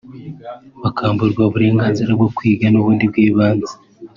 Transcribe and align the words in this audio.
bakamburwa 0.81 1.41
uburenganzira 1.45 2.09
bwo 2.17 2.27
kwiga 2.35 2.65
n’ubundi 2.69 3.03
bw’ibanze 3.11 3.73